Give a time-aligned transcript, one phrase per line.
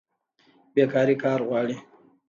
[0.73, 1.75] بیکاري کار غواړي